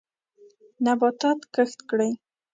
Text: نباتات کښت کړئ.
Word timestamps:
نباتات 0.85 1.39
کښت 1.53 1.79
کړئ. 1.89 2.11